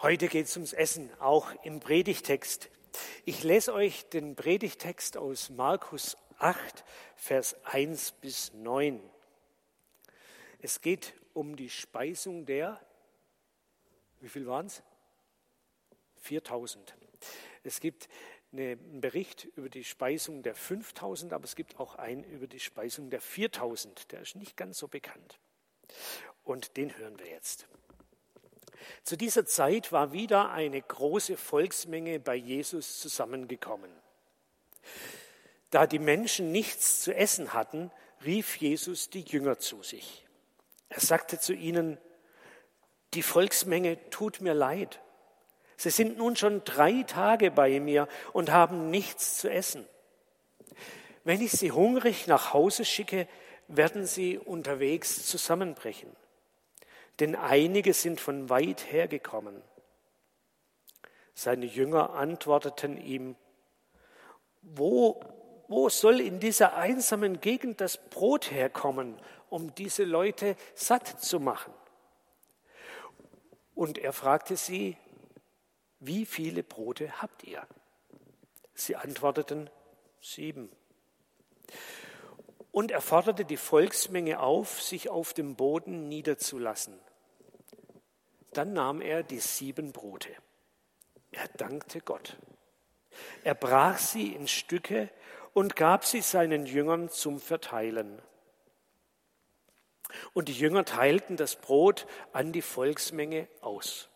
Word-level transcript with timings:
Heute 0.00 0.28
geht 0.28 0.46
es 0.46 0.54
ums 0.54 0.74
Essen, 0.74 1.10
auch 1.18 1.52
im 1.64 1.80
Predigtext. 1.80 2.70
Ich 3.24 3.42
lese 3.42 3.74
euch 3.74 4.08
den 4.08 4.36
Predigtext 4.36 5.16
aus 5.16 5.50
Markus 5.50 6.16
8, 6.38 6.84
Vers 7.16 7.56
1 7.64 8.12
bis 8.20 8.52
9. 8.52 9.00
Es 10.60 10.80
geht 10.82 11.14
um 11.34 11.56
die 11.56 11.68
Speisung 11.68 12.46
der, 12.46 12.80
wie 14.20 14.28
viel 14.28 14.46
waren 14.46 14.66
es? 14.66 14.84
4000. 16.18 16.96
Es 17.64 17.80
gibt 17.80 18.08
einen 18.52 19.00
Bericht 19.00 19.46
über 19.56 19.68
die 19.68 19.82
Speisung 19.82 20.44
der 20.44 20.54
5000, 20.54 21.32
aber 21.32 21.42
es 21.42 21.56
gibt 21.56 21.80
auch 21.80 21.96
einen 21.96 22.22
über 22.22 22.46
die 22.46 22.60
Speisung 22.60 23.10
der 23.10 23.20
4000. 23.20 24.12
Der 24.12 24.20
ist 24.20 24.36
nicht 24.36 24.56
ganz 24.56 24.78
so 24.78 24.86
bekannt. 24.86 25.40
Und 26.44 26.76
den 26.76 26.96
hören 26.96 27.18
wir 27.18 27.26
jetzt. 27.26 27.66
Zu 29.02 29.16
dieser 29.16 29.46
Zeit 29.46 29.92
war 29.92 30.12
wieder 30.12 30.50
eine 30.50 30.80
große 30.80 31.36
Volksmenge 31.36 32.20
bei 32.20 32.34
Jesus 32.34 33.00
zusammengekommen. 33.00 33.90
Da 35.70 35.86
die 35.86 35.98
Menschen 35.98 36.52
nichts 36.52 37.02
zu 37.02 37.14
essen 37.14 37.52
hatten, 37.52 37.90
rief 38.24 38.56
Jesus 38.56 39.10
die 39.10 39.22
Jünger 39.22 39.58
zu 39.58 39.82
sich. 39.82 40.26
Er 40.88 41.00
sagte 41.00 41.38
zu 41.38 41.52
ihnen, 41.52 41.98
die 43.14 43.22
Volksmenge 43.22 43.98
tut 44.10 44.40
mir 44.40 44.54
leid. 44.54 45.00
Sie 45.76 45.90
sind 45.90 46.18
nun 46.18 46.36
schon 46.36 46.64
drei 46.64 47.04
Tage 47.04 47.50
bei 47.50 47.80
mir 47.80 48.08
und 48.32 48.50
haben 48.50 48.90
nichts 48.90 49.38
zu 49.38 49.50
essen. 49.50 49.86
Wenn 51.24 51.40
ich 51.40 51.52
sie 51.52 51.72
hungrig 51.72 52.26
nach 52.26 52.52
Hause 52.52 52.84
schicke, 52.84 53.28
werden 53.68 54.06
sie 54.06 54.38
unterwegs 54.38 55.26
zusammenbrechen 55.26 56.14
denn 57.20 57.34
einige 57.34 57.94
sind 57.94 58.20
von 58.20 58.48
weit 58.48 58.92
her 58.92 59.08
gekommen. 59.08 59.62
Seine 61.34 61.66
Jünger 61.66 62.10
antworteten 62.10 62.96
ihm, 62.96 63.36
wo, 64.62 65.20
wo 65.68 65.88
soll 65.88 66.20
in 66.20 66.40
dieser 66.40 66.76
einsamen 66.76 67.40
Gegend 67.40 67.80
das 67.80 67.96
Brot 67.96 68.50
herkommen, 68.50 69.16
um 69.48 69.74
diese 69.74 70.04
Leute 70.04 70.56
satt 70.74 71.22
zu 71.22 71.40
machen? 71.40 71.72
Und 73.74 73.98
er 73.98 74.12
fragte 74.12 74.56
sie, 74.56 74.96
wie 76.00 76.26
viele 76.26 76.62
Brote 76.62 77.22
habt 77.22 77.44
ihr? 77.44 77.66
Sie 78.74 78.96
antworteten, 78.96 79.70
sieben. 80.20 80.70
Und 82.70 82.90
er 82.90 83.00
forderte 83.00 83.44
die 83.44 83.56
Volksmenge 83.56 84.40
auf, 84.40 84.82
sich 84.82 85.08
auf 85.08 85.32
dem 85.34 85.56
Boden 85.56 86.08
niederzulassen. 86.08 86.98
Dann 88.58 88.72
nahm 88.72 89.00
er 89.00 89.22
die 89.22 89.38
sieben 89.38 89.92
Brote. 89.92 90.34
Er 91.30 91.46
dankte 91.46 92.00
Gott. 92.00 92.36
Er 93.44 93.54
brach 93.54 93.98
sie 93.98 94.32
in 94.32 94.48
Stücke 94.48 95.10
und 95.54 95.76
gab 95.76 96.04
sie 96.04 96.22
seinen 96.22 96.66
Jüngern 96.66 97.08
zum 97.08 97.38
Verteilen. 97.38 98.20
Und 100.32 100.48
die 100.48 100.54
Jünger 100.54 100.84
teilten 100.84 101.36
das 101.36 101.54
Brot 101.54 102.08
an 102.32 102.50
die 102.50 102.62
Volksmenge 102.62 103.46
aus. 103.60 104.08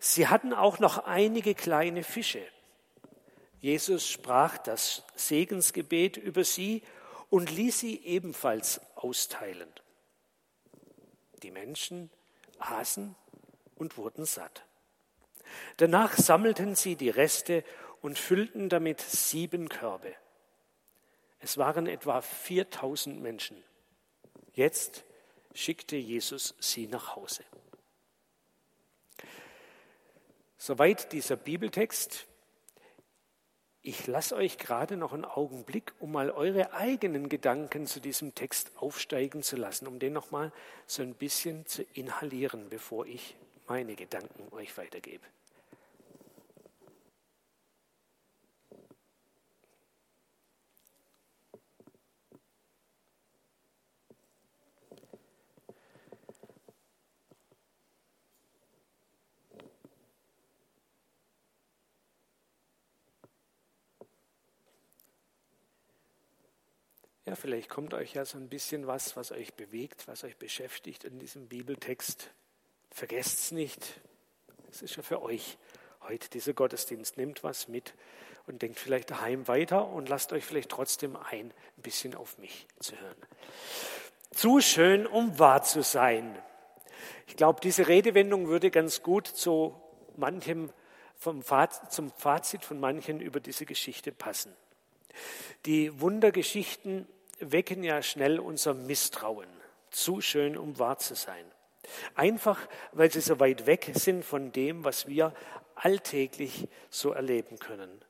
Sie 0.00 0.28
hatten 0.28 0.52
auch 0.52 0.78
noch 0.78 1.06
einige 1.06 1.54
kleine 1.54 2.04
Fische. 2.04 2.46
Jesus 3.60 4.06
sprach 4.06 4.58
das 4.58 5.02
Segensgebet 5.14 6.18
über 6.18 6.44
sie 6.44 6.82
und 7.30 7.50
ließ 7.50 7.78
sie 7.78 8.04
ebenfalls 8.04 8.82
austeilen. 8.96 9.72
Die 11.42 11.50
Menschen 11.50 12.10
aßen 12.58 13.14
und 13.76 13.96
wurden 13.96 14.24
satt. 14.24 14.64
Danach 15.76 16.16
sammelten 16.16 16.74
sie 16.74 16.96
die 16.96 17.10
Reste 17.10 17.64
und 18.00 18.18
füllten 18.18 18.68
damit 18.68 19.00
sieben 19.00 19.68
Körbe. 19.68 20.14
Es 21.38 21.58
waren 21.58 21.86
etwa 21.86 22.20
4000 22.20 23.20
Menschen. 23.20 23.62
Jetzt 24.54 25.04
schickte 25.54 25.96
Jesus 25.96 26.54
sie 26.58 26.86
nach 26.86 27.14
Hause. 27.14 27.44
Soweit 30.58 31.12
dieser 31.12 31.36
Bibeltext. 31.36 32.26
Ich 33.82 34.08
lasse 34.08 34.34
euch 34.34 34.58
gerade 34.58 34.96
noch 34.96 35.12
einen 35.12 35.24
Augenblick, 35.24 35.92
um 36.00 36.10
mal 36.10 36.32
eure 36.32 36.72
eigenen 36.72 37.28
Gedanken 37.28 37.86
zu 37.86 38.00
diesem 38.00 38.34
Text 38.34 38.72
aufsteigen 38.76 39.44
zu 39.44 39.54
lassen, 39.54 39.86
um 39.86 40.00
den 40.00 40.12
noch 40.12 40.32
mal 40.32 40.50
so 40.86 41.02
ein 41.02 41.14
bisschen 41.14 41.66
zu 41.66 41.84
inhalieren, 41.92 42.68
bevor 42.68 43.06
ich 43.06 43.36
meine 43.68 43.96
Gedanken 43.96 44.52
euch 44.52 44.76
weitergebe. 44.76 45.24
Ja, 67.26 67.34
vielleicht 67.34 67.68
kommt 67.68 67.92
euch 67.92 68.14
ja 68.14 68.24
so 68.24 68.38
ein 68.38 68.48
bisschen 68.48 68.86
was, 68.86 69.16
was 69.16 69.32
euch 69.32 69.52
bewegt, 69.54 70.06
was 70.06 70.22
euch 70.22 70.36
beschäftigt 70.36 71.02
in 71.02 71.18
diesem 71.18 71.48
Bibeltext. 71.48 72.30
Vergesst 72.96 73.40
es 73.40 73.52
nicht. 73.52 74.00
Es 74.70 74.80
ist 74.80 74.96
ja 74.96 75.02
für 75.02 75.20
euch 75.20 75.58
heute 76.08 76.30
dieser 76.30 76.54
Gottesdienst. 76.54 77.18
Nehmt 77.18 77.44
was 77.44 77.68
mit 77.68 77.92
und 78.46 78.62
denkt 78.62 78.78
vielleicht 78.78 79.10
daheim 79.10 79.46
weiter 79.48 79.86
und 79.86 80.08
lasst 80.08 80.32
euch 80.32 80.46
vielleicht 80.46 80.70
trotzdem 80.70 81.14
ein, 81.14 81.52
ein 81.76 81.82
bisschen 81.82 82.14
auf 82.14 82.38
mich 82.38 82.66
zu 82.80 82.98
hören. 82.98 83.18
Zu 84.30 84.62
schön, 84.62 85.06
um 85.06 85.38
wahr 85.38 85.62
zu 85.62 85.82
sein. 85.82 86.38
Ich 87.26 87.36
glaube, 87.36 87.60
diese 87.60 87.86
Redewendung 87.86 88.48
würde 88.48 88.70
ganz 88.70 89.02
gut 89.02 89.26
zu 89.26 89.78
manchem 90.16 90.72
vom 91.16 91.42
Fazit, 91.42 91.92
zum 91.92 92.10
Fazit 92.12 92.64
von 92.64 92.80
manchen 92.80 93.20
über 93.20 93.40
diese 93.40 93.66
Geschichte 93.66 94.10
passen. 94.10 94.54
Die 95.66 96.00
Wundergeschichten 96.00 97.06
wecken 97.40 97.84
ja 97.84 98.00
schnell 98.00 98.40
unser 98.40 98.72
Misstrauen. 98.72 99.48
Zu 99.90 100.22
schön, 100.22 100.56
um 100.56 100.78
wahr 100.78 100.96
zu 100.96 101.14
sein. 101.14 101.44
Einfach, 102.14 102.68
weil 102.92 103.10
sie 103.10 103.20
so 103.20 103.40
weit 103.40 103.66
weg 103.66 103.92
sind 103.94 104.24
von 104.24 104.52
dem, 104.52 104.84
was 104.84 105.06
wir 105.06 105.34
alltäglich 105.74 106.68
so 106.90 107.12
erleben 107.12 107.58
können. 107.58 108.02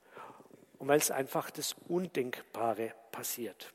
Und 0.78 0.88
weil 0.88 0.98
es 0.98 1.10
einfach 1.10 1.50
das 1.50 1.74
Undenkbare 1.88 2.92
passiert. 3.12 3.72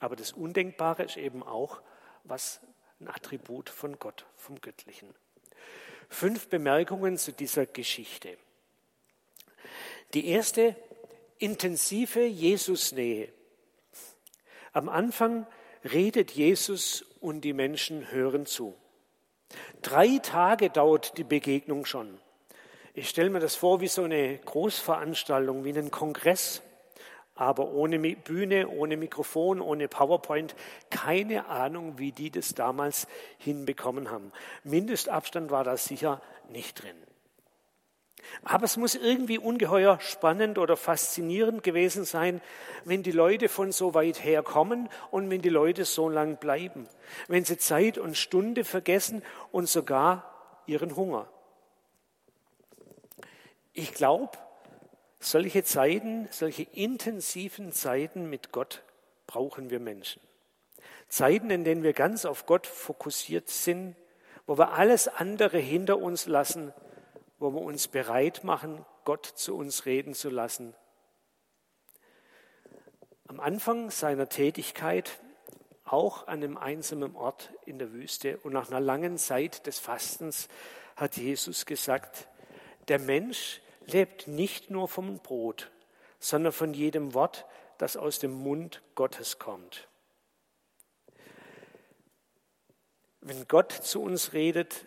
Aber 0.00 0.16
das 0.16 0.32
Undenkbare 0.32 1.04
ist 1.04 1.16
eben 1.16 1.42
auch 1.42 1.80
was 2.24 2.60
ein 3.00 3.08
Attribut 3.08 3.70
von 3.70 3.98
Gott, 3.98 4.26
vom 4.36 4.60
Göttlichen. 4.60 5.14
Fünf 6.08 6.48
Bemerkungen 6.48 7.18
zu 7.18 7.32
dieser 7.32 7.66
Geschichte. 7.66 8.36
Die 10.14 10.28
erste, 10.28 10.74
intensive 11.38 12.24
Jesusnähe. 12.24 13.32
Am 14.72 14.88
Anfang 14.88 15.46
redet 15.84 16.30
Jesus 16.32 17.02
und 17.20 17.42
die 17.42 17.52
Menschen 17.52 18.10
hören 18.10 18.46
zu. 18.46 18.74
Drei 19.82 20.18
Tage 20.22 20.70
dauert 20.70 21.16
die 21.18 21.24
Begegnung 21.24 21.84
schon. 21.84 22.18
Ich 22.94 23.08
stelle 23.08 23.30
mir 23.30 23.40
das 23.40 23.54
vor 23.54 23.80
wie 23.80 23.88
so 23.88 24.02
eine 24.02 24.38
Großveranstaltung, 24.38 25.64
wie 25.64 25.70
einen 25.70 25.90
Kongress, 25.90 26.62
aber 27.34 27.68
ohne 27.70 27.98
Bühne, 27.98 28.68
ohne 28.68 28.96
Mikrofon, 28.96 29.60
ohne 29.60 29.86
PowerPoint. 29.86 30.56
Keine 30.90 31.46
Ahnung, 31.46 31.98
wie 31.98 32.10
die 32.10 32.30
das 32.30 32.54
damals 32.54 33.06
hinbekommen 33.38 34.10
haben. 34.10 34.32
Mindestabstand 34.64 35.50
war 35.50 35.62
da 35.62 35.76
sicher 35.76 36.20
nicht 36.48 36.82
drin. 36.82 36.96
Aber 38.42 38.64
es 38.64 38.76
muss 38.76 38.94
irgendwie 38.94 39.38
ungeheuer 39.38 40.00
spannend 40.00 40.58
oder 40.58 40.76
faszinierend 40.76 41.62
gewesen 41.62 42.04
sein, 42.04 42.40
wenn 42.84 43.02
die 43.02 43.12
Leute 43.12 43.48
von 43.48 43.72
so 43.72 43.94
weit 43.94 44.22
her 44.24 44.42
kommen 44.42 44.88
und 45.10 45.28
wenn 45.30 45.42
die 45.42 45.48
Leute 45.48 45.84
so 45.84 46.08
lang 46.08 46.36
bleiben, 46.36 46.88
wenn 47.26 47.44
sie 47.44 47.58
Zeit 47.58 47.98
und 47.98 48.16
Stunde 48.16 48.64
vergessen 48.64 49.22
und 49.50 49.68
sogar 49.68 50.62
ihren 50.66 50.96
Hunger. 50.96 51.28
Ich 53.72 53.92
glaube, 53.94 54.32
solche 55.20 55.64
Zeiten, 55.64 56.28
solche 56.30 56.62
intensiven 56.62 57.72
Zeiten 57.72 58.30
mit 58.30 58.52
Gott 58.52 58.82
brauchen 59.26 59.70
wir 59.70 59.80
Menschen. 59.80 60.20
Zeiten, 61.08 61.50
in 61.50 61.64
denen 61.64 61.82
wir 61.82 61.92
ganz 61.92 62.24
auf 62.24 62.46
Gott 62.46 62.66
fokussiert 62.66 63.48
sind, 63.48 63.96
wo 64.46 64.58
wir 64.58 64.72
alles 64.72 65.08
andere 65.08 65.58
hinter 65.58 65.98
uns 65.98 66.26
lassen 66.26 66.72
wo 67.38 67.50
wir 67.52 67.62
uns 67.62 67.88
bereit 67.88 68.44
machen, 68.44 68.84
Gott 69.04 69.26
zu 69.26 69.56
uns 69.56 69.86
reden 69.86 70.14
zu 70.14 70.28
lassen. 70.30 70.74
Am 73.26 73.40
Anfang 73.40 73.90
seiner 73.90 74.28
Tätigkeit, 74.28 75.18
auch 75.84 76.26
an 76.26 76.42
einem 76.42 76.56
einsamen 76.56 77.14
Ort 77.14 77.52
in 77.64 77.78
der 77.78 77.92
Wüste 77.92 78.38
und 78.38 78.52
nach 78.52 78.70
einer 78.70 78.80
langen 78.80 79.18
Zeit 79.18 79.66
des 79.66 79.78
Fastens, 79.78 80.48
hat 80.96 81.16
Jesus 81.16 81.64
gesagt, 81.66 82.28
der 82.88 82.98
Mensch 82.98 83.60
lebt 83.86 84.26
nicht 84.26 84.70
nur 84.70 84.88
vom 84.88 85.18
Brot, 85.18 85.70
sondern 86.18 86.52
von 86.52 86.74
jedem 86.74 87.14
Wort, 87.14 87.46
das 87.78 87.96
aus 87.96 88.18
dem 88.18 88.32
Mund 88.32 88.82
Gottes 88.94 89.38
kommt. 89.38 89.88
Wenn 93.20 93.46
Gott 93.46 93.72
zu 93.72 94.02
uns 94.02 94.32
redet, 94.32 94.86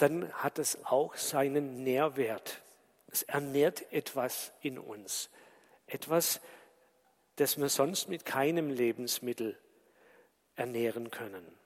dann 0.00 0.32
hat 0.32 0.58
es 0.58 0.84
auch 0.84 1.16
seinen 1.16 1.82
Nährwert. 1.82 2.62
Es 3.08 3.22
ernährt 3.22 3.92
etwas 3.92 4.52
in 4.60 4.78
uns, 4.78 5.30
etwas, 5.86 6.40
das 7.36 7.58
wir 7.58 7.68
sonst 7.68 8.08
mit 8.08 8.24
keinem 8.24 8.70
Lebensmittel 8.70 9.58
ernähren 10.54 11.10
können. 11.10 11.58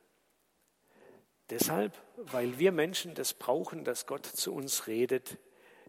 Deshalb, 1.50 1.92
weil 2.16 2.58
wir 2.58 2.72
Menschen 2.72 3.14
das 3.14 3.34
brauchen, 3.34 3.84
dass 3.84 4.06
Gott 4.06 4.24
zu 4.24 4.54
uns 4.54 4.86
redet, 4.86 5.36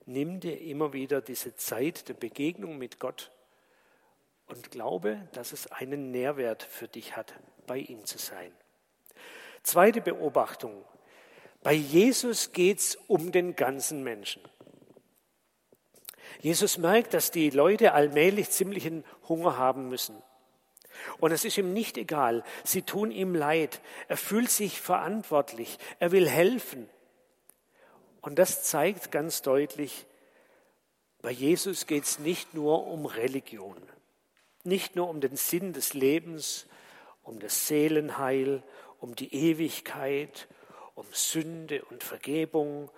nimm 0.06 0.39
dir 0.39 0.59
immer 0.59 0.92
wieder 0.92 1.21
diese 1.21 1.56
Zeit 1.56 2.09
der 2.09 2.13
Begegnung 2.13 2.77
mit 2.77 3.00
Gott 3.00 3.31
und 4.47 4.71
glaube, 4.71 5.27
dass 5.31 5.53
es 5.53 5.71
einen 5.71 6.12
Nährwert 6.12 6.63
für 6.63 6.88
dich 6.88 7.15
hat, 7.15 7.33
bei 7.65 7.77
ihm 7.77 8.06
zu 8.06 8.18
sein. 8.18 8.51
Zweite 9.63 10.01
Beobachtung. 10.01 10.83
Bei 11.65 11.73
Jesus 11.73 12.51
geht 12.51 12.77
es 12.77 12.95
um 13.07 13.31
den 13.31 13.56
ganzen 13.56 14.03
Menschen. 14.03 14.39
Jesus 16.39 16.77
merkt, 16.77 17.15
dass 17.15 17.31
die 17.31 17.50
Leute 17.50 17.94
allmählich 17.94 18.51
ziemlichen 18.51 19.03
Hunger 19.27 19.57
haben 19.57 19.89
müssen. 19.89 20.15
Und 21.19 21.31
es 21.31 21.44
ist 21.44 21.57
ihm 21.57 21.73
nicht 21.73 21.97
egal. 21.97 22.44
Sie 22.63 22.83
tun 22.83 23.09
ihm 23.09 23.33
leid. 23.33 23.81
Er 24.07 24.17
fühlt 24.17 24.51
sich 24.51 24.79
verantwortlich. 24.79 25.79
Er 25.97 26.12
will 26.12 26.29
helfen. 26.29 26.88
Und 28.21 28.38
das 28.38 28.61
zeigt 28.61 29.11
ganz 29.11 29.41
deutlich, 29.41 30.06
bei 31.23 31.31
Jesus 31.31 31.88
geht 31.88 32.03
es 32.03 32.19
nicht 32.19 32.53
nur 32.53 32.85
um 32.85 33.07
Religion, 33.07 33.81
nicht 34.63 34.95
nur 34.95 35.09
um 35.09 35.19
den 35.19 35.35
Sinn 35.35 35.73
des 35.73 35.95
Lebens, 35.95 36.68
um 37.23 37.39
das 37.39 37.65
Seelenheil, 37.65 38.61
um 39.00 39.15
die 39.15 39.33
Ewigkeit, 39.33 40.47
um 40.95 41.06
Sünde 41.12 41.83
und 41.86 42.03
Vergebung 42.03 42.89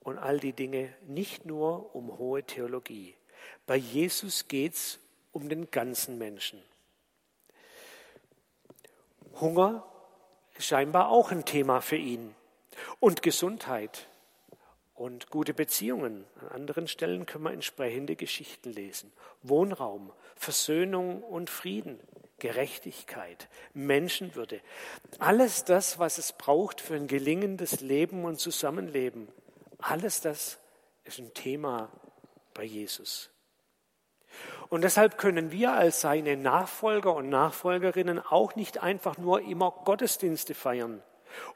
und 0.00 0.18
all 0.18 0.38
die 0.38 0.52
Dinge, 0.52 0.94
nicht 1.06 1.44
nur 1.46 1.94
um 1.94 2.18
hohe 2.18 2.44
Theologie. 2.44 3.16
Bei 3.66 3.76
Jesus 3.76 4.48
geht 4.48 4.74
es 4.74 4.98
um 5.32 5.48
den 5.48 5.70
ganzen 5.70 6.18
Menschen. 6.18 6.62
Hunger 9.40 9.84
ist 10.56 10.66
scheinbar 10.66 11.08
auch 11.08 11.30
ein 11.30 11.44
Thema 11.44 11.80
für 11.80 11.96
ihn 11.96 12.34
und 13.00 13.22
Gesundheit 13.22 14.06
und 14.94 15.30
gute 15.30 15.54
Beziehungen. 15.54 16.26
An 16.40 16.48
anderen 16.48 16.86
Stellen 16.86 17.26
können 17.26 17.44
wir 17.44 17.52
entsprechende 17.52 18.14
Geschichten 18.14 18.70
lesen. 18.70 19.12
Wohnraum, 19.42 20.12
Versöhnung 20.36 21.22
und 21.22 21.48
Frieden, 21.48 21.98
Gerechtigkeit, 22.42 23.48
Menschenwürde. 23.72 24.60
Alles 25.20 25.62
das, 25.62 26.00
was 26.00 26.18
es 26.18 26.32
braucht 26.32 26.80
für 26.80 26.96
ein 26.96 27.06
gelingendes 27.06 27.82
Leben 27.82 28.24
und 28.24 28.40
Zusammenleben. 28.40 29.28
Alles 29.78 30.20
das 30.22 30.58
ist 31.04 31.20
ein 31.20 31.32
Thema 31.34 31.88
bei 32.52 32.64
Jesus. 32.64 33.30
Und 34.70 34.82
deshalb 34.82 35.18
können 35.18 35.52
wir 35.52 35.72
als 35.72 36.00
seine 36.00 36.36
Nachfolger 36.36 37.14
und 37.14 37.28
Nachfolgerinnen 37.28 38.18
auch 38.18 38.56
nicht 38.56 38.82
einfach 38.82 39.18
nur 39.18 39.42
immer 39.42 39.70
Gottesdienste 39.84 40.54
feiern 40.54 41.00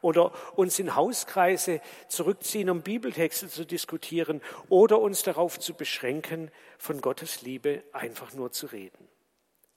oder 0.02 0.30
uns 0.56 0.78
in 0.78 0.94
Hauskreise 0.94 1.80
zurückziehen, 2.06 2.70
um 2.70 2.82
Bibeltexte 2.82 3.48
zu 3.48 3.66
diskutieren 3.66 4.40
oder 4.68 5.00
uns 5.00 5.24
darauf 5.24 5.58
zu 5.58 5.74
beschränken, 5.74 6.52
von 6.78 7.00
Gottes 7.00 7.42
Liebe 7.42 7.82
einfach 7.92 8.32
nur 8.34 8.52
zu 8.52 8.66
reden. 8.66 9.15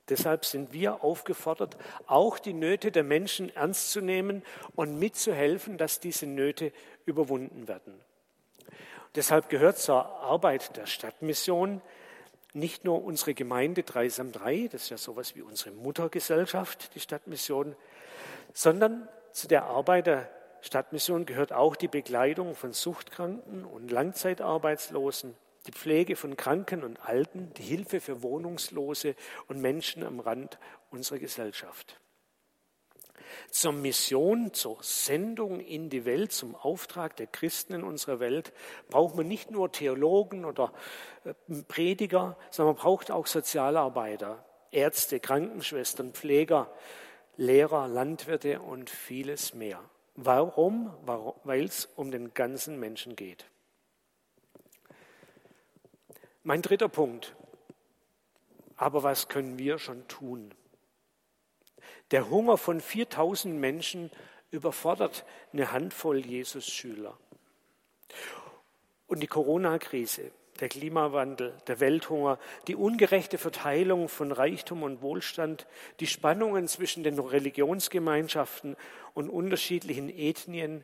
Deshalb 0.09 0.45
sind 0.45 0.73
wir 0.73 1.03
aufgefordert, 1.03 1.77
auch 2.07 2.39
die 2.39 2.53
Nöte 2.53 2.91
der 2.91 3.03
Menschen 3.03 3.55
ernst 3.55 3.91
zu 3.91 4.01
nehmen 4.01 4.43
und 4.75 4.97
mitzuhelfen, 4.97 5.77
dass 5.77 5.99
diese 5.99 6.25
Nöte 6.25 6.71
überwunden 7.05 7.67
werden. 7.67 7.93
Deshalb 9.15 9.49
gehört 9.49 9.77
zur 9.77 10.05
Arbeit 10.05 10.75
der 10.77 10.85
Stadtmission 10.85 11.81
nicht 12.53 12.83
nur 12.83 13.03
unsere 13.03 13.33
Gemeinde 13.33 13.83
Dreisam 13.83 14.31
3, 14.31 14.69
das 14.71 14.83
ist 14.83 14.89
ja 14.89 14.97
sowas 14.97 15.35
wie 15.35 15.41
unsere 15.41 15.71
Muttergesellschaft, 15.71 16.95
die 16.95 16.99
Stadtmission, 16.99 17.75
sondern 18.53 19.07
zu 19.31 19.47
der 19.47 19.65
Arbeit 19.65 20.07
der 20.07 20.29
Stadtmission 20.61 21.25
gehört 21.25 21.53
auch 21.53 21.75
die 21.75 21.87
Begleitung 21.87 22.55
von 22.55 22.73
Suchtkranken 22.73 23.65
und 23.65 23.91
Langzeitarbeitslosen, 23.91 25.35
die 25.67 25.71
Pflege 25.71 26.15
von 26.15 26.37
Kranken 26.37 26.83
und 26.83 26.97
Alten, 26.99 27.53
die 27.55 27.63
Hilfe 27.63 27.99
für 27.99 28.23
Wohnungslose 28.23 29.15
und 29.47 29.61
Menschen 29.61 30.03
am 30.03 30.19
Rand 30.19 30.57
unserer 30.89 31.19
Gesellschaft. 31.19 31.99
Zur 33.51 33.73
Mission, 33.73 34.53
zur 34.53 34.77
Sendung 34.81 35.59
in 35.59 35.89
die 35.89 36.05
Welt, 36.05 36.31
zum 36.31 36.55
Auftrag 36.55 37.15
der 37.15 37.27
Christen 37.27 37.73
in 37.73 37.83
unserer 37.83 38.19
Welt 38.19 38.53
braucht 38.89 39.15
man 39.15 39.27
nicht 39.27 39.51
nur 39.51 39.71
Theologen 39.71 40.45
oder 40.45 40.73
äh, 41.25 41.33
Prediger, 41.67 42.37
sondern 42.49 42.75
man 42.75 42.81
braucht 42.81 43.11
auch 43.11 43.27
Sozialarbeiter, 43.27 44.43
Ärzte, 44.71 45.19
Krankenschwestern, 45.19 46.13
Pfleger, 46.13 46.71
Lehrer, 47.37 47.87
Landwirte 47.87 48.61
und 48.61 48.89
vieles 48.89 49.53
mehr. 49.53 49.81
Warum? 50.15 50.93
Weil 51.43 51.63
es 51.63 51.85
um 51.95 52.11
den 52.11 52.33
ganzen 52.33 52.79
Menschen 52.79 53.15
geht. 53.15 53.45
Mein 56.43 56.61
dritter 56.61 56.89
Punkt. 56.89 57.35
Aber 58.75 59.03
was 59.03 59.27
können 59.27 59.59
wir 59.59 59.77
schon 59.77 60.07
tun? 60.07 60.53
Der 62.11 62.29
Hunger 62.29 62.57
von 62.57 62.81
4000 62.81 63.55
Menschen 63.55 64.09
überfordert 64.51 65.25
eine 65.53 65.71
Handvoll 65.71 66.25
Jesus-Schüler. 66.25 67.17
Und 69.07 69.21
die 69.21 69.27
Corona-Krise 69.27 70.31
der 70.59 70.69
Klimawandel, 70.69 71.53
der 71.67 71.79
Welthunger, 71.79 72.37
die 72.67 72.75
ungerechte 72.75 73.37
Verteilung 73.37 74.09
von 74.09 74.31
Reichtum 74.31 74.83
und 74.83 75.01
Wohlstand, 75.01 75.67
die 75.99 76.07
Spannungen 76.07 76.67
zwischen 76.67 77.03
den 77.03 77.17
Religionsgemeinschaften 77.17 78.75
und 79.13 79.29
unterschiedlichen 79.29 80.09
Ethnien 80.09 80.83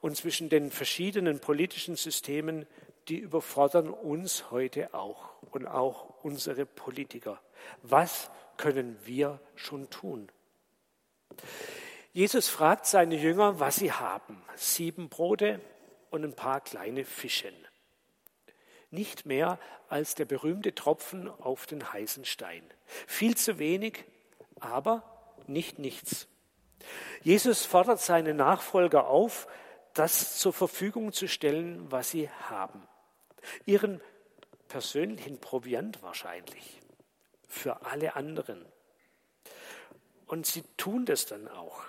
und 0.00 0.16
zwischen 0.16 0.48
den 0.48 0.70
verschiedenen 0.70 1.40
politischen 1.40 1.96
Systemen, 1.96 2.66
die 3.10 3.18
überfordern 3.18 3.90
uns 3.90 4.50
heute 4.50 4.94
auch 4.94 5.30
und 5.50 5.66
auch 5.66 6.24
unsere 6.24 6.64
Politiker. 6.64 7.40
Was 7.82 8.30
können 8.56 8.96
wir 9.04 9.40
schon 9.54 9.90
tun? 9.90 10.30
Jesus 12.12 12.48
fragt 12.48 12.86
seine 12.86 13.16
Jünger, 13.16 13.60
was 13.60 13.76
sie 13.76 13.92
haben. 13.92 14.42
Sieben 14.56 15.08
Brote 15.08 15.60
und 16.10 16.24
ein 16.24 16.34
paar 16.34 16.60
kleine 16.60 17.04
Fischen 17.04 17.54
nicht 18.90 19.26
mehr 19.26 19.58
als 19.88 20.14
der 20.14 20.24
berühmte 20.24 20.74
Tropfen 20.74 21.28
auf 21.28 21.66
den 21.66 21.92
heißen 21.92 22.24
Stein. 22.24 22.62
Viel 23.06 23.36
zu 23.36 23.58
wenig, 23.58 24.04
aber 24.58 25.04
nicht 25.46 25.78
nichts. 25.78 26.28
Jesus 27.22 27.64
fordert 27.64 28.00
seine 28.00 28.34
Nachfolger 28.34 29.06
auf, 29.06 29.46
das 29.94 30.38
zur 30.38 30.52
Verfügung 30.52 31.12
zu 31.12 31.28
stellen, 31.28 31.90
was 31.90 32.10
sie 32.10 32.28
haben. 32.48 32.86
Ihren 33.66 34.00
persönlichen 34.68 35.38
Proviant 35.38 36.02
wahrscheinlich, 36.02 36.80
für 37.48 37.84
alle 37.84 38.16
anderen. 38.16 38.64
Und 40.26 40.46
sie 40.46 40.62
tun 40.76 41.06
das 41.06 41.26
dann 41.26 41.48
auch. 41.48 41.82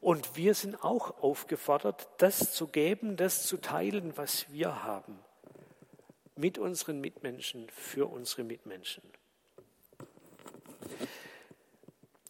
Und 0.00 0.36
wir 0.36 0.54
sind 0.54 0.84
auch 0.84 1.22
aufgefordert, 1.22 2.08
das 2.18 2.52
zu 2.52 2.68
geben, 2.68 3.16
das 3.16 3.46
zu 3.46 3.56
teilen, 3.56 4.16
was 4.16 4.52
wir 4.52 4.84
haben 4.84 5.18
mit 6.36 6.58
unseren 6.58 7.00
Mitmenschen, 7.00 7.68
für 7.70 8.06
unsere 8.06 8.44
Mitmenschen. 8.44 9.02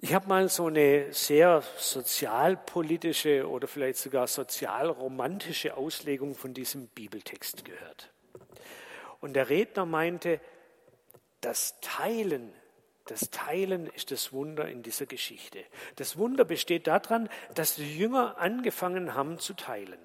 Ich 0.07 0.15
habe 0.15 0.29
mal 0.29 0.49
so 0.49 0.67
eine 0.67 1.13
sehr 1.13 1.65
sozialpolitische 1.79 3.49
oder 3.51 3.67
vielleicht 3.67 3.99
sogar 3.99 4.29
sozialromantische 4.29 5.77
Auslegung 5.77 6.37
von 6.37 6.55
diesem 6.55 6.87
Bibeltext 6.87 7.65
gehört. 7.65 8.13
Und 9.19 9.33
der 9.33 9.49
Redner 9.49 9.85
meinte, 9.85 10.41
das 11.41 11.81
Teilen, 11.81 12.53
das 13.07 13.31
Teilen 13.31 13.89
ist 13.89 14.13
das 14.13 14.33
Wunder 14.33 14.69
in 14.69 14.85
dieser 14.85 15.07
Geschichte. 15.07 15.59
Das 15.97 16.17
Wunder 16.17 16.45
besteht 16.45 16.87
daran, 16.87 17.29
dass 17.57 17.75
die 17.75 17.99
Jünger 17.99 18.39
angefangen 18.39 19.15
haben 19.15 19.41
zu 19.41 19.55
teilen. 19.55 19.99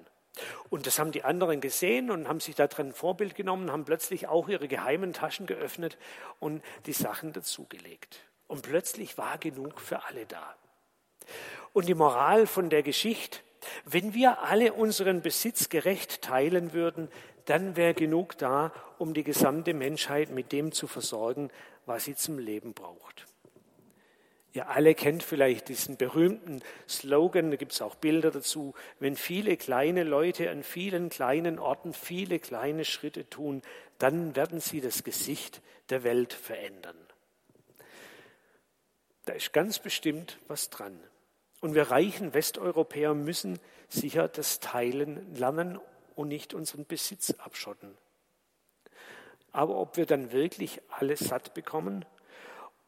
Und 0.68 0.88
das 0.88 0.98
haben 0.98 1.12
die 1.12 1.22
anderen 1.22 1.60
gesehen 1.60 2.10
und 2.10 2.26
haben 2.26 2.40
sich 2.40 2.56
darin 2.56 2.88
ein 2.88 2.92
Vorbild 2.92 3.36
genommen, 3.36 3.70
haben 3.70 3.84
plötzlich 3.84 4.26
auch 4.26 4.48
ihre 4.48 4.66
geheimen 4.66 5.12
Taschen 5.12 5.46
geöffnet 5.46 5.96
und 6.40 6.60
die 6.86 6.92
Sachen 6.92 7.32
dazugelegt. 7.32 8.31
Und 8.52 8.60
plötzlich 8.60 9.16
war 9.16 9.38
genug 9.38 9.80
für 9.80 10.04
alle 10.04 10.26
da. 10.26 10.54
Und 11.72 11.88
die 11.88 11.94
Moral 11.94 12.46
von 12.46 12.68
der 12.68 12.82
Geschichte, 12.82 13.38
Wenn 13.86 14.12
wir 14.12 14.42
alle 14.42 14.74
unseren 14.74 15.22
Besitz 15.22 15.70
gerecht 15.70 16.20
teilen 16.20 16.74
würden, 16.74 17.08
dann 17.46 17.76
wäre 17.76 17.94
genug 17.94 18.36
da, 18.36 18.74
um 18.98 19.14
die 19.14 19.24
gesamte 19.24 19.72
Menschheit 19.72 20.28
mit 20.28 20.52
dem 20.52 20.70
zu 20.70 20.86
versorgen, 20.86 21.48
was 21.86 22.04
sie 22.04 22.14
zum 22.14 22.38
Leben 22.38 22.74
braucht. 22.74 23.24
Ihr 24.52 24.68
alle 24.68 24.94
kennt 24.94 25.22
vielleicht 25.22 25.68
diesen 25.68 25.96
berühmten 25.96 26.60
Slogan, 26.86 27.52
da 27.52 27.56
gibt 27.56 27.72
es 27.72 27.80
auch 27.80 27.94
Bilder 27.94 28.30
dazu, 28.30 28.74
wenn 29.00 29.16
viele 29.16 29.56
kleine 29.56 30.02
Leute 30.02 30.50
an 30.50 30.62
vielen 30.62 31.08
kleinen 31.08 31.58
Orten 31.58 31.94
viele 31.94 32.38
kleine 32.38 32.84
Schritte 32.84 33.30
tun, 33.30 33.62
dann 33.96 34.36
werden 34.36 34.60
sie 34.60 34.82
das 34.82 35.04
Gesicht 35.04 35.62
der 35.88 36.04
Welt 36.04 36.34
verändern. 36.34 36.98
Da 39.32 39.36
ist 39.36 39.54
ganz 39.54 39.78
bestimmt 39.78 40.38
was 40.46 40.68
dran. 40.68 41.00
Und 41.62 41.74
wir 41.74 41.90
reichen 41.90 42.34
Westeuropäer 42.34 43.14
müssen 43.14 43.58
sicher 43.88 44.28
das 44.28 44.60
Teilen 44.60 45.34
lernen 45.34 45.80
und 46.14 46.28
nicht 46.28 46.52
unseren 46.52 46.84
Besitz 46.84 47.30
abschotten. 47.38 47.96
Aber 49.50 49.76
ob 49.76 49.96
wir 49.96 50.04
dann 50.04 50.32
wirklich 50.32 50.82
alles 50.90 51.20
satt 51.20 51.54
bekommen, 51.54 52.04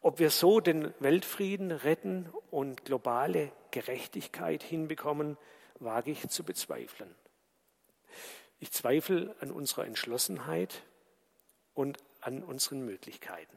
ob 0.03 0.19
wir 0.19 0.29
so 0.29 0.61
den 0.61 0.93
Weltfrieden 1.01 1.71
retten 1.71 2.29
und 2.51 2.85
globale 2.85 3.51
Gerechtigkeit 3.71 4.63
hinbekommen, 4.63 5.39
wage 5.79 6.11
ich 6.11 6.29
zu 6.29 6.45
bezweifeln. 6.45 7.15
Ich 8.59 8.71
zweifle 8.71 9.35
an 9.41 9.51
unserer 9.51 9.87
Entschlossenheit 9.87 10.83
und 11.73 11.97
an 12.21 12.43
unseren 12.43 12.85
Möglichkeiten. 12.85 13.57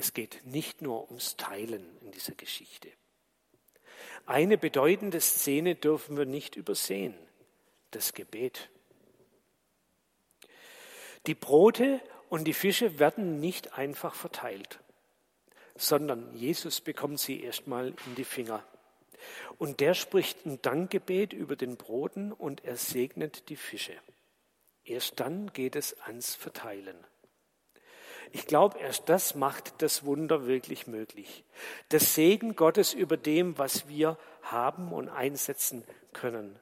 Es 0.00 0.14
geht 0.14 0.40
nicht 0.46 0.80
nur 0.80 1.08
ums 1.08 1.36
Teilen 1.36 1.84
in 2.00 2.10
dieser 2.10 2.34
Geschichte. 2.34 2.88
Eine 4.24 4.56
bedeutende 4.56 5.20
Szene 5.20 5.74
dürfen 5.74 6.16
wir 6.16 6.24
nicht 6.24 6.56
übersehen, 6.56 7.14
das 7.90 8.14
Gebet. 8.14 8.70
Die 11.26 11.34
Brote 11.34 12.00
und 12.30 12.44
die 12.44 12.54
Fische 12.54 12.98
werden 12.98 13.40
nicht 13.40 13.74
einfach 13.74 14.14
verteilt, 14.14 14.80
sondern 15.76 16.34
Jesus 16.34 16.80
bekommt 16.80 17.20
sie 17.20 17.42
erstmal 17.42 17.88
in 18.06 18.14
die 18.14 18.24
Finger. 18.24 18.64
Und 19.58 19.80
der 19.80 19.92
spricht 19.92 20.46
ein 20.46 20.62
Dankgebet 20.62 21.34
über 21.34 21.56
den 21.56 21.76
Broten 21.76 22.32
und 22.32 22.64
er 22.64 22.78
segnet 22.78 23.50
die 23.50 23.56
Fische. 23.56 23.98
Erst 24.82 25.20
dann 25.20 25.52
geht 25.52 25.76
es 25.76 26.00
ans 26.00 26.34
Verteilen. 26.34 26.96
Ich 28.32 28.46
glaube, 28.46 28.78
erst 28.78 29.08
das 29.08 29.34
macht 29.34 29.82
das 29.82 30.04
Wunder 30.04 30.46
wirklich 30.46 30.86
möglich. 30.86 31.44
Das 31.88 32.14
Segen 32.14 32.54
Gottes 32.54 32.94
über 32.94 33.16
dem, 33.16 33.58
was 33.58 33.88
wir 33.88 34.16
haben 34.42 34.92
und 34.92 35.08
einsetzen 35.08 35.84
können. 36.12 36.58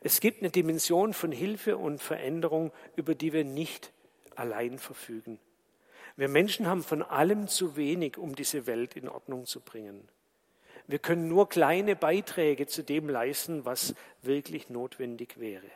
Es 0.00 0.20
gibt 0.20 0.42
eine 0.42 0.50
Dimension 0.50 1.12
von 1.12 1.30
Hilfe 1.30 1.76
und 1.76 2.02
Veränderung, 2.02 2.72
über 2.96 3.14
die 3.14 3.32
wir 3.32 3.44
nicht 3.44 3.92
allein 4.34 4.78
verfügen. 4.78 5.38
Wir 6.16 6.28
Menschen 6.28 6.66
haben 6.66 6.82
von 6.82 7.02
allem 7.02 7.46
zu 7.46 7.76
wenig, 7.76 8.18
um 8.18 8.34
diese 8.34 8.66
Welt 8.66 8.96
in 8.96 9.08
Ordnung 9.08 9.46
zu 9.46 9.60
bringen. 9.60 10.08
Wir 10.88 10.98
können 10.98 11.28
nur 11.28 11.48
kleine 11.48 11.94
Beiträge 11.94 12.66
zu 12.66 12.82
dem 12.82 13.08
leisten, 13.08 13.64
was 13.64 13.94
wirklich 14.22 14.70
notwendig 14.70 15.38
wäre. 15.38 15.66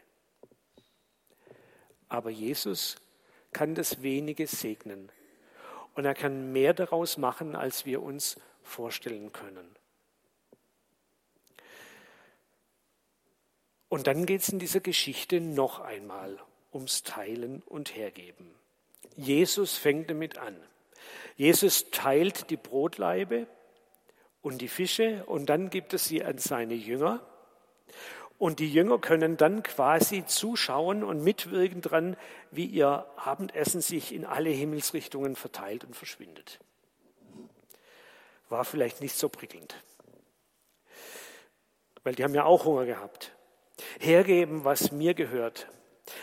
Aber 2.09 2.31
Jesus 2.31 2.97
kann 3.53 3.75
das 3.75 4.03
wenige 4.03 4.47
segnen. 4.47 5.11
Und 5.95 6.05
er 6.05 6.15
kann 6.15 6.53
mehr 6.53 6.73
daraus 6.73 7.19
machen, 7.19 7.57
als 7.57 7.85
wir 7.85 8.03
uns 8.03 8.39
vorstellen 8.63 9.33
können. 9.33 9.77
Und 13.89 14.07
dann 14.07 14.25
geht 14.25 14.43
es 14.43 14.49
in 14.49 14.61
dieser 14.61 14.81
Geschichte 14.81 15.41
noch 15.41 15.81
einmal 15.81 16.39
ums 16.73 17.03
Teilen 17.03 17.63
und 17.67 17.97
Hergeben. 17.97 18.55
Jesus 19.17 19.77
fängt 19.77 20.11
damit 20.11 20.39
an. 20.39 20.57
Jesus 21.37 21.91
teilt 21.91 22.51
die 22.51 22.57
Brotlaibe 22.57 23.49
und 24.43 24.61
die 24.61 24.69
Fische 24.69 25.25
und 25.27 25.47
dann 25.47 25.71
gibt 25.71 25.93
es 25.93 26.05
sie 26.05 26.23
an 26.23 26.39
seine 26.39 26.75
Jünger. 26.75 27.21
Und 28.41 28.59
die 28.59 28.73
Jünger 28.73 28.99
können 28.99 29.37
dann 29.37 29.63
quasi 29.63 30.25
zuschauen 30.25 31.05
und 31.05 31.23
mitwirken 31.23 31.83
dran, 31.83 32.17
wie 32.51 32.65
ihr 32.65 33.05
Abendessen 33.17 33.83
sich 33.83 34.15
in 34.15 34.25
alle 34.25 34.49
Himmelsrichtungen 34.49 35.37
verteilt 35.37 35.85
und 35.85 35.95
verschwindet. 35.95 36.59
War 38.49 38.65
vielleicht 38.65 39.03
nicht 39.03 39.15
so 39.15 39.29
prickelnd. 39.29 39.75
Weil 42.03 42.15
die 42.15 42.25
haben 42.25 42.35
ja 42.35 42.45
auch 42.45 42.65
Hunger 42.65 42.87
gehabt. 42.87 43.37
Hergeben, 43.99 44.65
was 44.65 44.91
mir 44.91 45.13
gehört. 45.13 45.69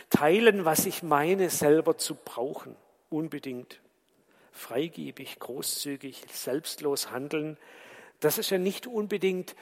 Teilen, 0.10 0.66
was 0.66 0.88
ich 0.88 1.04
meine, 1.04 1.52
selber 1.52 2.00
zu 2.00 2.16
brauchen. 2.16 2.76
Unbedingt. 3.12 3.80
Freigebig, 4.52 5.38
großzügig, 5.38 6.24
selbstlos 6.32 7.12
handeln. 7.12 7.60
Das 8.22 8.40
ist 8.40 8.50
ja 8.50 8.58
nicht 8.58 8.88
unbedingt 8.88 9.56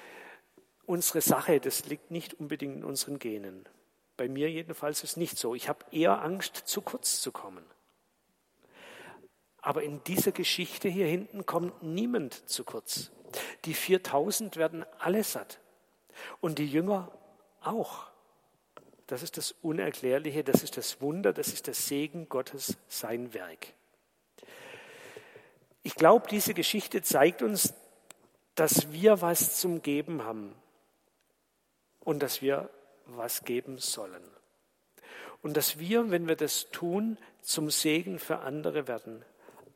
unsere 0.87 1.21
Sache, 1.21 1.59
das 1.59 1.85
liegt 1.85 2.11
nicht 2.11 2.33
unbedingt 2.35 2.77
in 2.77 2.83
unseren 2.83 3.19
Genen. 3.19 3.67
Bei 4.17 4.27
mir 4.29 4.49
jedenfalls 4.49 5.03
ist 5.03 5.11
es 5.11 5.17
nicht 5.17 5.37
so. 5.37 5.55
Ich 5.55 5.67
habe 5.67 5.85
eher 5.91 6.21
Angst, 6.21 6.55
zu 6.55 6.81
kurz 6.81 7.21
zu 7.21 7.31
kommen. 7.31 7.65
Aber 9.61 9.83
in 9.83 10.03
dieser 10.03 10.31
Geschichte 10.31 10.87
hier 10.87 11.07
hinten 11.07 11.45
kommt 11.45 11.83
niemand 11.83 12.47
zu 12.49 12.63
kurz. 12.63 13.11
Die 13.65 13.73
4000 13.73 14.55
werden 14.57 14.85
alle 14.99 15.23
satt. 15.23 15.59
Und 16.39 16.59
die 16.59 16.67
Jünger 16.67 17.11
auch. 17.61 18.07
Das 19.07 19.21
ist 19.21 19.37
das 19.37 19.51
Unerklärliche, 19.61 20.43
das 20.43 20.63
ist 20.63 20.77
das 20.77 21.01
Wunder, 21.01 21.33
das 21.33 21.49
ist 21.49 21.67
der 21.67 21.73
Segen 21.73 22.29
Gottes, 22.29 22.77
sein 22.87 23.33
Werk. 23.33 23.73
Ich 25.83 25.95
glaube, 25.95 26.27
diese 26.29 26.53
Geschichte 26.53 27.01
zeigt 27.01 27.41
uns, 27.41 27.73
dass 28.55 28.91
wir 28.91 29.21
was 29.21 29.59
zum 29.59 29.81
Geben 29.81 30.23
haben 30.23 30.55
und 32.05 32.23
dass 32.23 32.41
wir 32.41 32.69
was 33.05 33.43
geben 33.43 33.77
sollen. 33.79 34.23
Und 35.41 35.57
dass 35.57 35.77
wir, 35.77 36.09
wenn 36.11 36.27
wir 36.27 36.37
das 36.37 36.71
tun, 36.71 37.17
zum 37.41 37.69
Segen 37.69 38.17
für 38.19 38.39
andere 38.39 38.87
werden, 38.87 39.25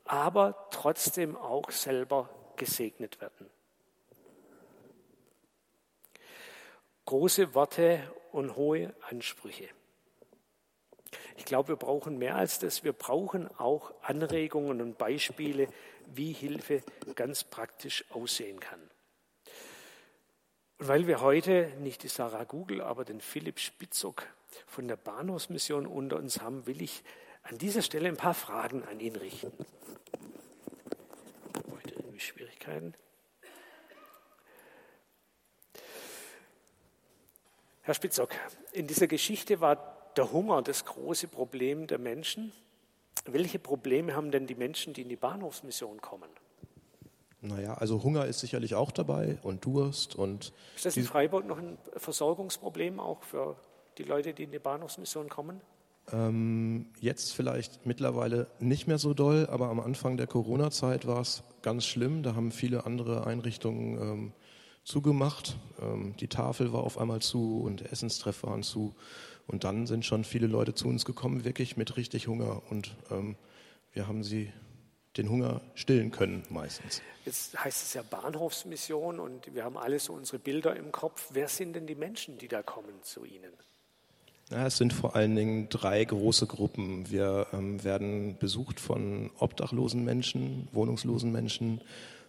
aber 0.05 0.67
trotzdem 0.71 1.35
auch 1.35 1.69
selber 1.69 2.29
gesegnet 2.55 3.19
werden. 3.21 3.49
Große 7.05 7.53
Worte 7.53 8.01
und 8.31 8.55
hohe 8.55 8.93
Ansprüche. 9.09 9.67
Ich 11.37 11.45
glaube, 11.45 11.69
wir 11.69 11.75
brauchen 11.75 12.17
mehr 12.17 12.35
als 12.35 12.59
das. 12.59 12.83
Wir 12.83 12.93
brauchen 12.93 13.47
auch 13.59 13.93
Anregungen 14.01 14.81
und 14.81 14.97
Beispiele, 14.97 15.67
wie 16.05 16.33
Hilfe 16.33 16.83
ganz 17.15 17.43
praktisch 17.43 18.05
aussehen 18.11 18.59
kann. 18.59 18.79
Und 20.79 20.87
weil 20.87 21.07
wir 21.07 21.19
heute 21.19 21.73
nicht 21.81 22.03
die 22.03 22.07
Sarah 22.07 22.45
Google, 22.45 22.79
aber 22.81 23.03
den 23.03 23.19
Philipp 23.19 23.59
Spitzok 23.59 24.25
von 24.65 24.87
der 24.87 24.95
Bahnhofsmission 24.95 25.85
unter 25.85 26.15
uns 26.15 26.39
haben, 26.39 26.65
will 26.67 26.81
ich 26.81 27.03
an 27.43 27.57
dieser 27.57 27.81
Stelle 27.81 28.07
ein 28.07 28.15
paar 28.15 28.33
Fragen 28.33 28.83
an 28.85 29.01
ihn 29.01 29.17
richten. 29.17 29.51
Heute 31.69 31.95
irgendwie 31.95 32.21
Schwierigkeiten. 32.21 32.93
Herr 37.81 37.93
Spitzok, 37.93 38.29
in 38.71 38.87
dieser 38.87 39.07
Geschichte 39.07 39.59
war 39.59 40.11
der 40.15 40.31
Hunger 40.31 40.61
das 40.61 40.85
große 40.85 41.27
Problem 41.27 41.87
der 41.87 41.97
Menschen. 41.97 42.53
Welche 43.25 43.59
Probleme 43.59 44.15
haben 44.15 44.31
denn 44.31 44.47
die 44.47 44.55
Menschen, 44.55 44.93
die 44.93 45.01
in 45.01 45.09
die 45.09 45.17
Bahnhofsmission 45.17 45.99
kommen? 45.99 46.29
Naja, 47.41 47.75
also 47.75 48.03
Hunger 48.03 48.25
ist 48.25 48.39
sicherlich 48.39 48.75
auch 48.75 48.91
dabei 48.91 49.37
und 49.43 49.65
Durst 49.65 50.15
und. 50.15 50.51
Ist 50.75 50.85
das 50.85 50.97
in 50.97 51.05
Freiburg 51.05 51.45
noch 51.45 51.57
ein 51.57 51.77
Versorgungsproblem 51.95 52.99
auch 52.99 53.23
für 53.23 53.55
die 53.97 54.03
Leute, 54.03 54.33
die 54.33 54.43
in 54.43 54.51
die 54.51 54.59
Bahnhofsmission 54.59 55.29
kommen? 55.29 55.61
Ähm, 56.11 56.87
jetzt 56.99 57.33
vielleicht 57.33 57.85
mittlerweile 57.85 58.47
nicht 58.59 58.87
mehr 58.87 58.97
so 58.97 59.13
doll, 59.13 59.47
aber 59.49 59.69
am 59.69 59.79
Anfang 59.79 60.17
der 60.17 60.27
Corona-Zeit 60.27 61.07
war 61.07 61.21
es 61.21 61.43
ganz 61.61 61.85
schlimm. 61.85 62.23
Da 62.23 62.35
haben 62.35 62.51
viele 62.51 62.85
andere 62.85 63.25
Einrichtungen 63.27 64.01
ähm, 64.01 64.33
zugemacht. 64.83 65.57
Ähm, 65.81 66.15
die 66.19 66.27
Tafel 66.27 66.73
war 66.73 66.83
auf 66.83 66.97
einmal 66.97 67.21
zu 67.21 67.61
und 67.61 67.81
der 67.81 67.91
Essenstreff 67.91 68.43
waren 68.43 68.63
zu. 68.63 68.95
Und 69.47 69.63
dann 69.63 69.87
sind 69.87 70.05
schon 70.05 70.23
viele 70.23 70.47
Leute 70.47 70.73
zu 70.73 70.87
uns 70.87 71.05
gekommen, 71.05 71.43
wirklich 71.43 71.77
mit 71.77 71.95
richtig 71.95 72.27
Hunger. 72.27 72.61
Und 72.69 72.95
ähm, 73.11 73.35
wir 73.93 74.07
haben 74.07 74.23
sie 74.23 74.51
den 75.19 75.29
Hunger 75.29 75.61
stillen 75.75 76.09
können 76.11 76.43
meistens. 76.49 77.01
Jetzt 77.25 77.61
heißt 77.63 77.83
es 77.85 77.93
ja 77.93 78.01
Bahnhofsmission 78.01 79.19
und 79.19 79.53
wir 79.53 79.63
haben 79.63 79.77
alle 79.77 79.99
so 79.99 80.13
unsere 80.13 80.39
Bilder 80.39 80.75
im 80.75 80.91
Kopf. 80.91 81.29
Wer 81.31 81.47
sind 81.47 81.73
denn 81.73 81.85
die 81.85 81.95
Menschen, 81.95 82.37
die 82.37 82.47
da 82.47 82.61
kommen 82.63 82.95
zu 83.03 83.25
Ihnen? 83.25 83.53
Ja, 84.49 84.65
es 84.65 84.77
sind 84.77 84.93
vor 84.93 85.15
allen 85.15 85.35
Dingen 85.35 85.69
drei 85.69 86.03
große 86.03 86.47
Gruppen. 86.47 87.11
Wir 87.11 87.47
ähm, 87.53 87.83
werden 87.83 88.37
besucht 88.39 88.79
von 88.79 89.29
obdachlosen 89.37 90.03
Menschen, 90.03 90.67
wohnungslosen 90.71 91.31
Menschen, 91.31 91.81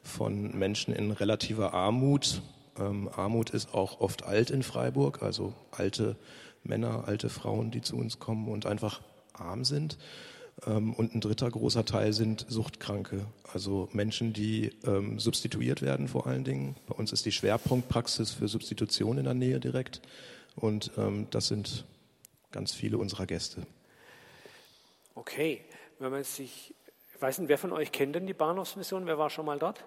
von 0.03 0.59
Menschen 0.59 0.95
in 0.95 1.13
relativer 1.13 1.73
Armut, 1.73 2.43
Ähm, 2.79 3.09
Armut 3.15 3.51
ist 3.51 3.75
auch 3.75 4.01
oft 4.01 4.25
alt 4.25 4.51
in 4.51 4.63
Freiburg, 4.63 5.23
also 5.23 5.53
alte 5.71 6.17
Männer, 6.63 7.05
alte 7.07 7.29
Frauen, 7.29 7.71
die 7.71 7.83
zu 7.83 7.97
uns 7.97 8.19
kommen 8.19 8.49
und 8.49 8.67
einfach 8.67 9.01
arm 9.33 9.65
sind. 9.65 9.99
Ähm, 10.67 10.95
und 10.95 11.15
ein 11.15 11.21
dritter 11.21 11.51
großer 11.51 11.85
Teil 11.85 12.13
sind 12.13 12.47
Suchtkranke, 12.49 13.27
also 13.53 13.89
Menschen, 13.93 14.33
die 14.33 14.73
ähm, 14.85 15.19
substituiert 15.19 15.83
werden 15.83 16.09
vor 16.09 16.27
allen 16.27 16.45
Dingen. 16.45 16.77
Bei 16.87 16.95
uns 16.95 17.13
ist 17.13 17.25
die 17.25 17.33
Schwerpunktpraxis 17.33 18.33
für 18.33 18.49
Substitution 18.49 19.19
in 19.19 19.25
der 19.25 19.35
Nähe 19.35 19.61
direkt. 19.61 20.01
Und 20.57 20.91
ähm, 20.97 21.27
das 21.31 21.49
sind 21.49 21.85
ganz 22.51 22.73
viele 22.73 22.99
unserer 22.99 23.27
Gäste. 23.27 23.67
Okay, 25.15 25.65
wenn 25.99 26.11
man 26.11 26.25
sich, 26.25 26.75
ich 27.15 27.23
weiß 27.23 27.39
nicht, 27.39 27.49
wer 27.49 27.59
von 27.59 27.73
euch 27.73 27.93
kennt 27.93 28.15
denn 28.15 28.27
die 28.27 28.35
Bahnhofsmission? 28.35 29.07
Wer 29.07 29.19
war 29.19 29.31
schon 29.31 29.47
mal 29.47 29.59
dort? 29.59 29.85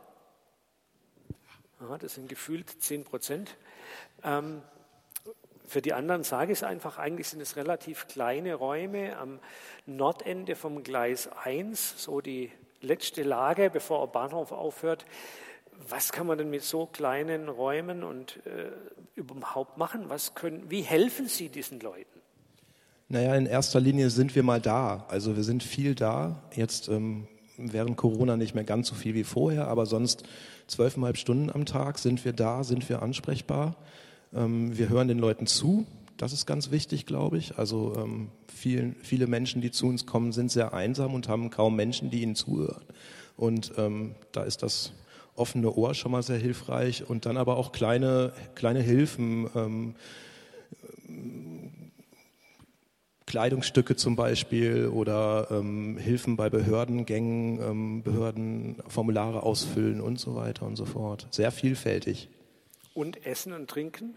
Aha, 1.79 1.97
das 1.97 2.15
sind 2.15 2.29
gefühlt 2.29 2.69
10 2.69 3.03
Prozent. 3.03 3.57
Ähm, 4.23 4.61
für 5.73 5.81
die 5.81 5.93
anderen 5.93 6.23
sage 6.23 6.51
ich 6.51 6.59
es 6.59 6.63
einfach, 6.63 6.99
eigentlich 6.99 7.29
sind 7.29 7.41
es 7.41 7.55
relativ 7.55 8.07
kleine 8.07 8.53
Räume 8.53 9.17
am 9.17 9.39
Nordende 9.87 10.55
vom 10.55 10.83
Gleis 10.83 11.27
1, 11.43 11.95
so 11.97 12.21
die 12.21 12.51
letzte 12.81 13.23
Lage, 13.23 13.71
bevor 13.71 14.05
der 14.05 14.11
Bahnhof 14.11 14.51
aufhört. 14.51 15.03
Was 15.89 16.11
kann 16.11 16.27
man 16.27 16.37
denn 16.37 16.51
mit 16.51 16.61
so 16.61 16.85
kleinen 16.85 17.49
Räumen 17.49 18.03
und 18.03 18.39
äh, 18.45 18.69
überhaupt 19.15 19.79
machen? 19.79 20.05
Was 20.09 20.35
können, 20.35 20.69
wie 20.69 20.81
helfen 20.81 21.27
Sie 21.27 21.49
diesen 21.49 21.79
Leuten? 21.79 22.21
Naja, 23.09 23.35
in 23.35 23.47
erster 23.47 23.79
Linie 23.79 24.11
sind 24.11 24.35
wir 24.35 24.43
mal 24.43 24.61
da. 24.61 25.07
Also 25.09 25.35
wir 25.35 25.43
sind 25.43 25.63
viel 25.63 25.95
da. 25.95 26.43
Jetzt 26.55 26.87
ähm, 26.87 27.27
während 27.57 27.97
Corona 27.97 28.37
nicht 28.37 28.53
mehr 28.53 28.63
ganz 28.63 28.89
so 28.89 28.93
viel 28.95 29.15
wie 29.15 29.23
vorher, 29.23 29.69
aber 29.69 29.87
sonst 29.87 30.23
zwölfeinhalb 30.67 31.17
Stunden 31.17 31.49
am 31.49 31.65
Tag 31.65 31.97
sind 31.97 32.23
wir 32.25 32.33
da, 32.33 32.63
sind 32.63 32.87
wir 32.89 33.01
ansprechbar. 33.01 33.75
Ähm, 34.35 34.77
wir 34.77 34.89
hören 34.89 35.07
den 35.07 35.19
Leuten 35.19 35.47
zu. 35.47 35.85
Das 36.17 36.33
ist 36.33 36.45
ganz 36.45 36.71
wichtig, 36.71 37.05
glaube 37.05 37.37
ich. 37.37 37.57
Also 37.57 37.95
ähm, 37.97 38.29
vielen, 38.47 38.95
viele 39.01 39.27
Menschen, 39.27 39.61
die 39.61 39.71
zu 39.71 39.87
uns 39.87 40.05
kommen, 40.05 40.31
sind 40.31 40.51
sehr 40.51 40.73
einsam 40.73 41.13
und 41.13 41.27
haben 41.27 41.49
kaum 41.49 41.75
Menschen, 41.75 42.09
die 42.09 42.21
ihnen 42.21 42.35
zuhören. 42.35 42.83
Und 43.35 43.73
ähm, 43.77 44.15
da 44.31 44.43
ist 44.43 44.63
das 44.63 44.93
offene 45.35 45.73
Ohr 45.73 45.95
schon 45.95 46.11
mal 46.11 46.23
sehr 46.23 46.37
hilfreich 46.37 47.09
und 47.09 47.25
dann 47.25 47.37
aber 47.37 47.57
auch 47.57 47.71
kleine, 47.71 48.33
kleine 48.55 48.81
Hilfen. 48.81 49.49
Ähm, 49.55 49.95
Kleidungsstücke 53.25 53.95
zum 53.95 54.15
Beispiel 54.15 54.87
oder 54.87 55.47
ähm, 55.49 55.97
Hilfen 55.97 56.35
bei 56.35 56.51
Behördengängen, 56.51 57.59
ähm, 57.61 58.03
Behördenformulare 58.03 59.41
ausfüllen 59.41 60.01
und 60.01 60.19
so 60.19 60.35
weiter 60.35 60.67
und 60.67 60.75
so 60.75 60.85
fort. 60.85 61.27
Sehr 61.31 61.51
vielfältig. 61.51 62.29
Und 62.93 63.25
Essen 63.25 63.53
und 63.53 63.69
Trinken? 63.69 64.15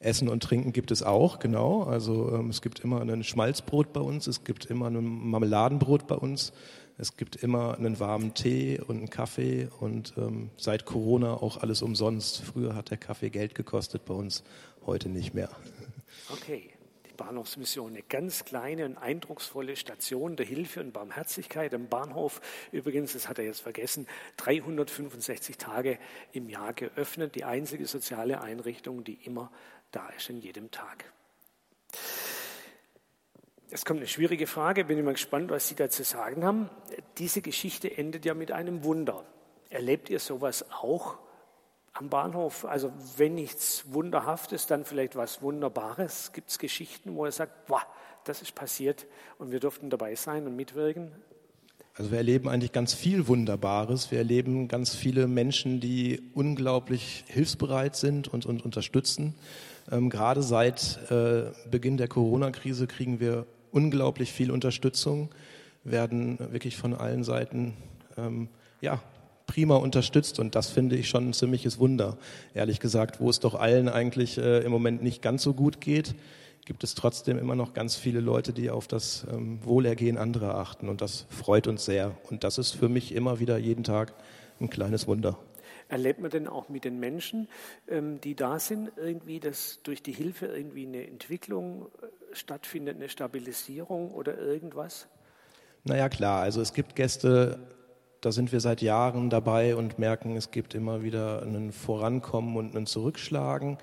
Essen 0.00 0.28
und 0.28 0.42
Trinken 0.42 0.72
gibt 0.72 0.90
es 0.90 1.02
auch, 1.02 1.38
genau. 1.38 1.82
Also 1.82 2.34
ähm, 2.34 2.48
es 2.48 2.62
gibt 2.62 2.80
immer 2.80 3.02
ein 3.02 3.22
Schmalzbrot 3.22 3.92
bei 3.92 4.00
uns, 4.00 4.26
es 4.26 4.44
gibt 4.44 4.66
immer 4.66 4.86
ein 4.86 5.04
Marmeladenbrot 5.04 6.06
bei 6.06 6.14
uns, 6.14 6.52
es 6.96 7.16
gibt 7.16 7.36
immer 7.36 7.76
einen 7.76 8.00
warmen 8.00 8.34
Tee 8.34 8.80
und 8.80 8.96
einen 8.96 9.10
Kaffee 9.10 9.68
und 9.80 10.14
ähm, 10.16 10.50
seit 10.56 10.86
Corona 10.86 11.34
auch 11.34 11.58
alles 11.58 11.82
umsonst. 11.82 12.42
Früher 12.42 12.74
hat 12.74 12.90
der 12.90 12.98
Kaffee 12.98 13.30
Geld 13.30 13.54
gekostet 13.54 14.04
bei 14.06 14.14
uns, 14.14 14.42
heute 14.86 15.10
nicht 15.10 15.34
mehr. 15.34 15.50
Okay. 16.30 16.70
Bahnhofsmission, 17.20 17.90
eine 17.90 18.02
ganz 18.02 18.46
kleine 18.46 18.86
und 18.86 18.96
eindrucksvolle 18.96 19.76
Station 19.76 20.36
der 20.36 20.46
Hilfe 20.46 20.80
und 20.80 20.92
Barmherzigkeit 20.92 21.74
am 21.74 21.86
Bahnhof. 21.86 22.40
Übrigens, 22.72 23.12
das 23.12 23.28
hat 23.28 23.38
er 23.38 23.44
jetzt 23.44 23.60
vergessen, 23.60 24.06
365 24.38 25.58
Tage 25.58 25.98
im 26.32 26.48
Jahr 26.48 26.72
geöffnet. 26.72 27.34
Die 27.34 27.44
einzige 27.44 27.86
soziale 27.86 28.40
Einrichtung, 28.40 29.04
die 29.04 29.18
immer 29.26 29.52
da 29.90 30.08
ist 30.08 30.30
in 30.30 30.40
jedem 30.40 30.70
Tag. 30.70 31.04
Es 33.70 33.84
kommt 33.84 33.98
eine 33.98 34.08
schwierige 34.08 34.46
Frage, 34.46 34.86
bin 34.86 35.04
mal 35.04 35.12
gespannt, 35.12 35.50
was 35.50 35.68
Sie 35.68 35.74
dazu 35.74 36.02
sagen 36.02 36.42
haben. 36.42 36.70
Diese 37.18 37.42
Geschichte 37.42 37.94
endet 37.94 38.24
ja 38.24 38.32
mit 38.32 38.50
einem 38.50 38.82
Wunder. 38.82 39.26
Erlebt 39.68 40.08
ihr 40.08 40.20
sowas 40.20 40.64
auch 40.70 41.18
am 41.92 42.08
Bahnhof? 42.08 42.64
Also 42.64 42.92
wenn 43.16 43.34
nichts 43.34 43.92
Wunderhaftes, 43.92 44.66
dann 44.66 44.84
vielleicht 44.84 45.16
was 45.16 45.42
Wunderbares. 45.42 46.32
Gibt 46.32 46.50
es 46.50 46.58
Geschichten, 46.58 47.14
wo 47.14 47.24
er 47.24 47.32
sagt, 47.32 47.66
boah, 47.66 47.82
das 48.24 48.42
ist 48.42 48.54
passiert 48.54 49.06
und 49.38 49.50
wir 49.50 49.60
durften 49.60 49.90
dabei 49.90 50.14
sein 50.14 50.46
und 50.46 50.56
mitwirken? 50.56 51.12
Also 51.94 52.12
wir 52.12 52.18
erleben 52.18 52.48
eigentlich 52.48 52.72
ganz 52.72 52.94
viel 52.94 53.26
Wunderbares. 53.26 54.10
Wir 54.10 54.18
erleben 54.18 54.68
ganz 54.68 54.94
viele 54.94 55.26
Menschen, 55.26 55.80
die 55.80 56.22
unglaublich 56.34 57.24
hilfsbereit 57.26 57.96
sind 57.96 58.28
und, 58.28 58.46
und 58.46 58.64
unterstützen. 58.64 59.34
Ähm, 59.90 60.08
gerade 60.08 60.42
seit 60.42 60.98
äh, 61.10 61.50
Beginn 61.70 61.96
der 61.96 62.08
Corona-Krise 62.08 62.86
kriegen 62.86 63.20
wir 63.20 63.46
unglaublich 63.72 64.32
viel 64.32 64.50
Unterstützung, 64.50 65.30
werden 65.84 66.38
wirklich 66.38 66.76
von 66.76 66.94
allen 66.94 67.24
Seiten 67.24 67.76
ähm, 68.16 68.48
ja, 68.80 69.02
prima 69.50 69.74
unterstützt 69.74 70.38
und 70.38 70.54
das 70.54 70.68
finde 70.68 70.94
ich 70.94 71.08
schon 71.08 71.30
ein 71.30 71.32
ziemliches 71.32 71.80
Wunder. 71.80 72.16
Ehrlich 72.54 72.78
gesagt, 72.78 73.18
wo 73.18 73.28
es 73.28 73.40
doch 73.40 73.56
allen 73.56 73.88
eigentlich 73.88 74.38
äh, 74.38 74.60
im 74.60 74.70
Moment 74.70 75.02
nicht 75.02 75.22
ganz 75.22 75.42
so 75.42 75.54
gut 75.54 75.80
geht, 75.80 76.14
gibt 76.66 76.84
es 76.84 76.94
trotzdem 76.94 77.36
immer 77.36 77.56
noch 77.56 77.74
ganz 77.74 77.96
viele 77.96 78.20
Leute, 78.20 78.52
die 78.52 78.70
auf 78.70 78.86
das 78.86 79.26
ähm, 79.28 79.58
Wohlergehen 79.64 80.18
anderer 80.18 80.54
achten 80.54 80.88
und 80.88 81.00
das 81.00 81.26
freut 81.30 81.66
uns 81.66 81.84
sehr 81.84 82.16
und 82.30 82.44
das 82.44 82.58
ist 82.58 82.76
für 82.76 82.88
mich 82.88 83.12
immer 83.12 83.40
wieder 83.40 83.58
jeden 83.58 83.82
Tag 83.82 84.14
ein 84.60 84.70
kleines 84.70 85.08
Wunder. 85.08 85.36
Erlebt 85.88 86.20
man 86.20 86.30
denn 86.30 86.46
auch 86.46 86.68
mit 86.68 86.84
den 86.84 87.00
Menschen, 87.00 87.48
ähm, 87.88 88.20
die 88.20 88.36
da 88.36 88.60
sind, 88.60 88.92
irgendwie, 88.96 89.40
dass 89.40 89.80
durch 89.82 90.00
die 90.00 90.12
Hilfe 90.12 90.46
irgendwie 90.46 90.86
eine 90.86 91.04
Entwicklung 91.08 91.86
äh, 92.02 92.36
stattfindet, 92.36 92.94
eine 92.94 93.08
Stabilisierung 93.08 94.12
oder 94.12 94.38
irgendwas? 94.38 95.08
Naja, 95.82 96.08
klar. 96.08 96.42
Also 96.42 96.60
es 96.60 96.72
gibt 96.72 96.94
Gäste, 96.94 97.58
da 98.20 98.32
sind 98.32 98.52
wir 98.52 98.60
seit 98.60 98.82
Jahren 98.82 99.30
dabei 99.30 99.76
und 99.76 99.98
merken, 99.98 100.36
es 100.36 100.50
gibt 100.50 100.74
immer 100.74 101.02
wieder 101.02 101.42
ein 101.42 101.72
Vorankommen 101.72 102.56
und 102.56 102.76
ein 102.76 102.86
Zurückschlagen. 102.86 103.78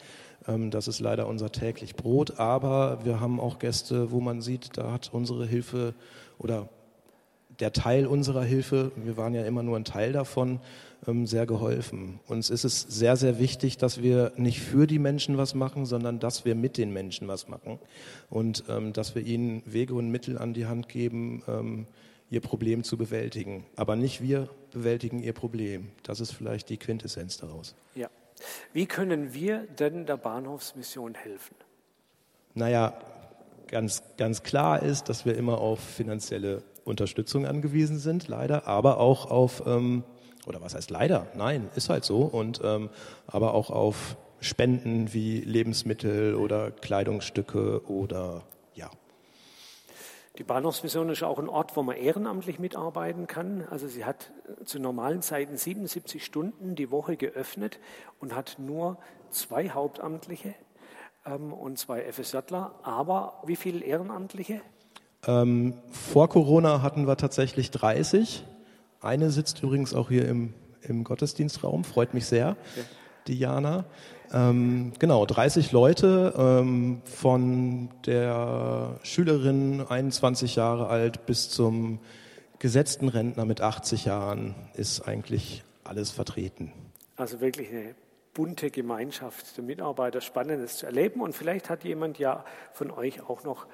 Ähm, 0.47 0.69
das 0.71 0.88
ist 0.88 1.00
leider 1.00 1.28
unser 1.28 1.52
täglich 1.52 1.95
Brot. 1.95 2.39
Aber 2.39 3.00
wir 3.04 3.19
haben 3.19 3.39
auch 3.39 3.60
Gäste, 3.60 4.12
wo 4.12 4.19
man 4.19 4.41
sieht, 4.41 4.78
da 4.78 4.91
hat 4.91 5.10
unsere 5.12 5.45
Hilfe 5.45 5.95
oder 6.38 6.69
der 7.60 7.73
Teil 7.73 8.06
unserer 8.06 8.43
Hilfe, 8.43 8.91
wir 8.95 9.17
waren 9.17 9.34
ja 9.34 9.43
immer 9.43 9.63
nur 9.63 9.78
ein 9.78 9.86
Teil 9.86 10.13
davon, 10.13 10.60
ähm, 11.08 11.26
sehr 11.26 11.47
geholfen. 11.47 12.19
Uns 12.28 12.52
ist 12.52 12.63
es 12.63 12.82
sehr, 12.82 13.15
sehr 13.15 13.39
wichtig, 13.39 13.78
dass 13.78 14.04
wir 14.04 14.34
nicht 14.36 14.60
für 14.60 14.86
die 14.86 15.00
Menschen 15.00 15.38
was 15.38 15.56
machen, 15.56 15.88
sondern 15.88 16.19
dass 16.19 16.45
wir 16.45 16.54
mit 16.54 16.78
den 16.78 16.93
Menschen 16.93 17.28
was 17.28 17.47
machen 17.47 17.80
und 18.30 18.65
ähm, 18.69 18.93
dass 18.93 19.15
wir 19.15 19.23
ihnen 19.23 19.63
Wege 19.65 19.95
und 19.95 20.12
Mittel 20.12 20.38
an 20.38 20.54
die 20.54 20.67
Hand 20.67 20.89
geben, 20.89 21.41
ihr 22.30 22.42
Problem 22.42 22.84
zu 22.84 22.98
bewältigen. 22.98 23.66
Aber 23.76 23.96
nicht 23.96 24.22
wir 24.22 24.50
bewältigen 24.72 25.22
ihr 25.24 25.34
Problem. 25.34 25.90
Das 26.04 26.20
ist 26.20 26.32
vielleicht 26.32 26.70
die 26.70 26.78
Quintessenz 26.78 27.38
daraus. 27.38 27.76
Ja. 27.96 28.10
Wie 28.74 28.86
können 28.86 29.34
wir 29.34 29.60
denn 29.80 30.06
der 30.06 30.18
Bahnhofsmission 30.18 31.16
helfen? 31.16 31.56
Naja, 32.54 32.94
ganz, 33.68 34.04
ganz 34.18 34.44
klar 34.44 34.84
ist, 34.84 35.10
dass 35.10 35.26
wir 35.26 35.36
immer 35.36 35.60
auf 35.60 35.80
finanzielle 35.80 36.63
Unterstützung 36.84 37.46
angewiesen 37.46 38.00
sind, 38.00 38.28
leider, 38.28 38.68
aber 38.68 39.00
auch 39.00 39.30
auf, 39.30 39.63
ähm, 39.66 40.04
oder 40.46 40.62
was 40.62 40.74
heißt 40.76 40.90
leider? 40.90 41.28
Nein, 41.36 41.70
ist 41.76 41.90
halt 41.90 42.06
so, 42.06 42.22
und 42.22 42.62
ähm, 42.63 42.90
aber 43.28 43.54
auch 43.54 43.70
auf 43.70 44.18
Spenden 44.40 45.13
wie 45.13 45.40
Lebensmittel 45.42 46.36
oder 46.36 46.72
Kleidungsstücke 46.72 47.88
oder. 47.90 48.44
Die 50.38 50.43
Bahnhofsmission 50.43 51.10
ist 51.10 51.23
auch 51.23 51.39
ein 51.39 51.50
Ort, 51.50 51.76
wo 51.76 51.82
man 51.82 51.95
ehrenamtlich 51.95 52.60
mitarbeiten 52.60 53.26
kann. 53.26 53.65
Also 53.71 53.88
sie 53.88 54.06
hat 54.06 54.32
zu 54.65 54.80
normalen 54.80 55.23
Zeiten 55.23 55.58
77 55.58 56.23
Stunden 56.23 56.76
die 56.76 56.91
Woche 56.91 57.17
geöffnet 57.17 57.80
und 58.19 58.36
hat 58.36 58.58
nur 58.60 58.97
zwei 59.32 59.69
Hauptamtliche 59.69 60.54
ähm, 61.26 61.54
und 61.54 61.80
zwei 61.80 62.02
FSJler. 62.12 62.76
Aber 62.84 63.41
wie 63.45 63.56
viele 63.56 63.84
Ehrenamtliche? 63.84 64.62
Ähm, 65.26 65.73
vor 65.89 66.30
Corona 66.30 66.84
hatten 66.84 67.08
wir 67.08 67.17
tatsächlich 67.17 67.71
30. 67.71 68.45
Eine 69.02 69.32
sitzt 69.32 69.63
übrigens 69.63 69.95
auch 69.95 70.10
hier 70.10 70.28
im, 70.28 70.54
im 70.82 71.04
Gottesdienstraum, 71.04 71.84
freut 71.84 72.13
mich 72.13 72.28
sehr, 72.28 72.58
ja. 72.76 72.84
Diana. 73.28 73.86
Ähm, 74.34 74.94
genau, 75.00 75.26
30 75.26 75.72
Leute, 75.72 76.34
ähm, 76.38 77.02
von 77.06 77.90
der 78.06 79.00
Schülerin 79.04 79.86
21 79.88 80.56
Jahre 80.56 80.88
alt 80.88 81.26
bis 81.26 81.50
zum 81.50 82.00
gesetzten 82.60 83.08
Rentner 83.08 83.46
mit 83.46 83.62
80 83.62 84.06
Jahren 84.06 84.56
ist 84.74 85.08
eigentlich 85.08 85.63
alles 85.84 86.12
vertreten. 86.12 86.74
Also 87.16 87.40
wirklich 87.40 87.70
eine 87.70 87.96
bunte 88.34 88.70
Gemeinschaft 88.70 89.58
der 89.58 89.63
Mitarbeiter, 89.63 90.22
spannendes 90.22 90.78
zu 90.78 90.86
erleben. 90.86 91.22
Und 91.22 91.34
vielleicht 91.34 91.70
hat 91.70 91.84
jemand 91.84 92.20
ja 92.20 92.46
von 92.72 92.92
euch 92.92 93.28
auch 93.28 93.44
noch 93.44 93.66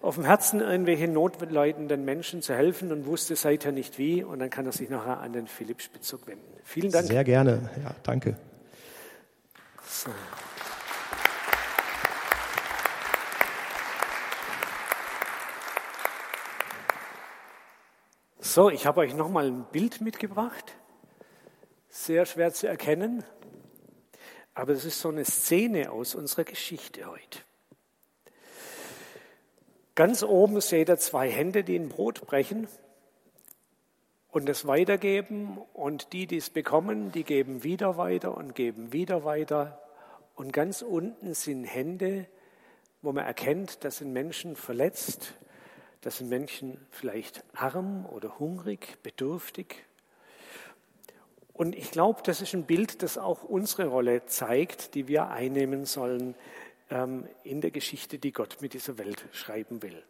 auf 0.00 0.14
dem 0.14 0.24
Herzen, 0.24 0.60
irgendwelche 0.60 1.08
notleidenden 1.08 2.04
Menschen 2.04 2.40
zu 2.40 2.54
helfen 2.54 2.90
und 2.92 3.04
wusste 3.04 3.36
seither 3.36 3.72
nicht 3.72 3.98
wie. 3.98 4.24
Und 4.24 4.38
dann 4.38 4.48
kann 4.48 4.64
er 4.64 4.72
sich 4.72 4.88
nachher 4.88 5.20
an 5.20 5.34
den 5.34 5.46
Philipp 5.46 5.82
Spitzug 5.82 6.26
wenden. 6.26 6.44
Vielen 6.64 6.90
Dank. 6.90 7.06
Sehr 7.06 7.24
gerne. 7.24 7.68
Ja, 7.82 7.94
danke. 8.02 8.36
So. 9.88 10.10
So, 18.40 18.70
ich 18.70 18.86
habe 18.86 19.00
euch 19.00 19.14
nochmal 19.14 19.46
ein 19.46 19.64
Bild 19.72 20.00
mitgebracht. 20.00 20.74
Sehr 21.88 22.26
schwer 22.26 22.52
zu 22.52 22.66
erkennen, 22.66 23.24
aber 24.54 24.72
es 24.72 24.84
ist 24.84 25.00
so 25.00 25.08
eine 25.08 25.24
Szene 25.24 25.90
aus 25.90 26.14
unserer 26.14 26.44
Geschichte 26.44 27.06
heute. 27.06 27.40
Ganz 29.94 30.22
oben 30.22 30.60
seht 30.60 30.90
ihr 30.90 30.98
zwei 30.98 31.30
Hände, 31.30 31.64
die 31.64 31.76
ein 31.76 31.88
Brot 31.88 32.26
brechen 32.26 32.68
und 34.30 34.48
es 34.48 34.66
weitergeben 34.66 35.58
und 35.72 36.12
die, 36.12 36.26
die 36.26 36.36
es 36.36 36.50
bekommen, 36.50 37.12
die 37.12 37.24
geben 37.24 37.64
wieder 37.64 37.96
weiter 37.96 38.36
und 38.36 38.54
geben 38.54 38.92
wieder 38.92 39.24
weiter. 39.24 39.80
Und 40.34 40.52
ganz 40.52 40.82
unten 40.82 41.34
sind 41.34 41.64
Hände, 41.64 42.26
wo 43.02 43.12
man 43.12 43.24
erkennt, 43.24 43.84
das 43.84 43.98
sind 43.98 44.12
Menschen 44.12 44.56
verletzt, 44.56 45.34
das 46.02 46.18
sind 46.18 46.28
Menschen 46.28 46.86
vielleicht 46.90 47.42
arm 47.54 48.06
oder 48.06 48.38
hungrig, 48.38 49.02
bedürftig. 49.02 49.84
Und 51.52 51.74
ich 51.74 51.90
glaube, 51.90 52.22
das 52.24 52.40
ist 52.40 52.54
ein 52.54 52.66
Bild, 52.66 53.02
das 53.02 53.18
auch 53.18 53.42
unsere 53.42 53.88
Rolle 53.88 54.26
zeigt, 54.26 54.94
die 54.94 55.08
wir 55.08 55.28
einnehmen 55.28 55.86
sollen 55.86 56.36
ähm, 56.90 57.26
in 57.42 57.60
der 57.60 57.72
Geschichte, 57.72 58.18
die 58.18 58.32
Gott 58.32 58.58
mit 58.60 58.74
dieser 58.74 58.96
Welt 58.98 59.24
schreiben 59.32 59.82
will. 59.82 60.04